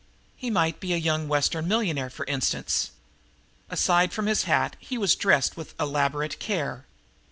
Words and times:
He 0.35 0.49
might 0.49 0.79
be 0.79 0.93
a 0.93 0.97
young 0.97 1.27
Western 1.27 1.67
millionaire, 1.67 2.09
for 2.09 2.25
instance. 2.25 2.89
Aside 3.69 4.13
from 4.13 4.25
his 4.25 4.45
hat 4.45 4.75
he 4.79 4.97
was 4.97 5.13
dressed 5.13 5.55
with 5.55 5.79
elaborate 5.79 6.39
care. 6.39 6.87